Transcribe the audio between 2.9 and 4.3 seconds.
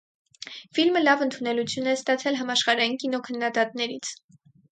կինոքննադատներից։